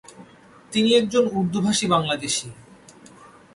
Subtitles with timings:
[0.71, 2.47] তিনি একজন উর্দুভাষী বাংলাদেশি।